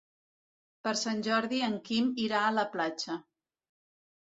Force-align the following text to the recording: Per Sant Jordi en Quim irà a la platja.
Per 0.87 0.93
Sant 1.01 1.21
Jordi 1.27 1.61
en 1.69 1.77
Quim 1.91 2.09
irà 2.25 2.41
a 2.49 2.57
la 2.57 2.67
platja. 2.75 3.21